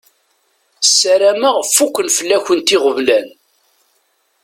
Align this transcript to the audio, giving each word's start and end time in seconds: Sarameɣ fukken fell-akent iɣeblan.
Sarameɣ 0.97 1.55
fukken 1.75 2.07
fell-akent 2.17 2.75
iɣeblan. 2.75 3.27